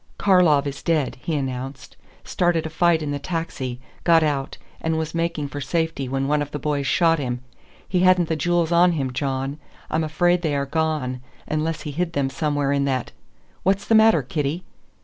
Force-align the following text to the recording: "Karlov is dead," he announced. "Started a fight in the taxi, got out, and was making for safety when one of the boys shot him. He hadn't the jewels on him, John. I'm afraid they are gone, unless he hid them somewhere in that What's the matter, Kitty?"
"Karlov 0.17 0.65
is 0.65 0.81
dead," 0.81 1.17
he 1.21 1.35
announced. 1.35 1.95
"Started 2.23 2.65
a 2.65 2.71
fight 2.71 3.03
in 3.03 3.11
the 3.11 3.19
taxi, 3.19 3.79
got 4.03 4.23
out, 4.23 4.57
and 4.81 4.97
was 4.97 5.13
making 5.13 5.47
for 5.49 5.61
safety 5.61 6.09
when 6.09 6.27
one 6.27 6.41
of 6.41 6.49
the 6.49 6.57
boys 6.57 6.87
shot 6.87 7.19
him. 7.19 7.41
He 7.87 7.99
hadn't 7.99 8.27
the 8.27 8.35
jewels 8.35 8.71
on 8.71 8.93
him, 8.93 9.13
John. 9.13 9.59
I'm 9.91 10.03
afraid 10.03 10.41
they 10.41 10.55
are 10.55 10.65
gone, 10.65 11.21
unless 11.47 11.81
he 11.81 11.91
hid 11.91 12.13
them 12.13 12.31
somewhere 12.31 12.71
in 12.71 12.85
that 12.85 13.11
What's 13.61 13.85
the 13.85 13.93
matter, 13.93 14.23
Kitty?" 14.23 14.63